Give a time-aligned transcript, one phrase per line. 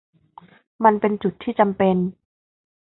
[0.83, 1.95] มันเป็นจุดที่จำเป็น